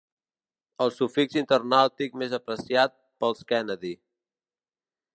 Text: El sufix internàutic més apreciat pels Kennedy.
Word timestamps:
El 0.85 0.93
sufix 0.95 1.37
internàutic 1.41 2.17
més 2.23 2.35
apreciat 2.39 2.99
pels 3.25 3.49
Kennedy. 3.53 3.97